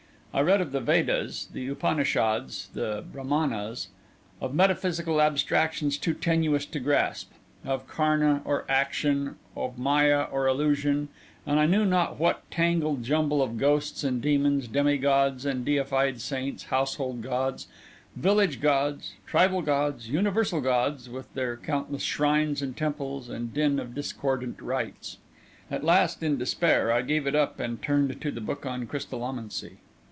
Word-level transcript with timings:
I 0.33 0.39
read 0.39 0.61
of 0.61 0.71
the 0.71 0.79
Vedas, 0.79 1.49
the 1.51 1.67
Upanishads, 1.67 2.69
the 2.73 3.03
Brâhmanas; 3.11 3.87
of 4.39 4.55
metaphysical 4.55 5.19
abstractions 5.21 5.97
too 5.97 6.13
tenuous 6.13 6.65
to 6.67 6.79
grasp; 6.79 7.31
of 7.65 7.85
karna 7.85 8.41
or 8.45 8.63
action, 8.69 9.35
of 9.57 9.77
maya 9.77 10.27
or 10.31 10.47
illusion, 10.47 11.09
and 11.45 11.59
I 11.59 11.65
know 11.65 11.83
not 11.83 12.17
what 12.17 12.49
"tangled 12.49 13.03
jumble 13.03 13.41
of 13.41 13.57
ghosts 13.57 14.05
and 14.05 14.21
demons, 14.21 14.69
demi 14.69 14.97
gods, 14.97 15.45
and 15.45 15.65
deified 15.65 16.21
saints, 16.21 16.63
household 16.63 17.21
gods, 17.21 17.67
village 18.15 18.61
gods, 18.61 19.15
tribal 19.27 19.61
gods, 19.61 20.07
universal 20.07 20.61
gods, 20.61 21.09
with 21.09 21.31
their 21.33 21.57
countless 21.57 22.03
shrines 22.03 22.61
and 22.61 22.77
temples 22.77 23.27
and 23.27 23.53
din 23.53 23.79
of 23.81 23.93
discordant 23.93 24.61
rites." 24.61 25.17
At 25.69 25.83
last, 25.83 26.23
in 26.23 26.37
despair, 26.37 26.89
I 26.89 27.01
gave 27.01 27.27
it 27.27 27.35
up, 27.35 27.59
and 27.59 27.81
turned 27.83 28.21
to 28.21 28.31
the 28.31 28.39
book 28.39 28.65
on 28.65 28.87
crystallomancy. 28.87 29.79